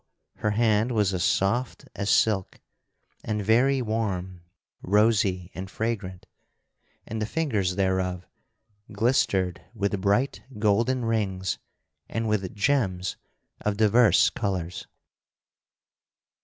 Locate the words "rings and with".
11.05-12.55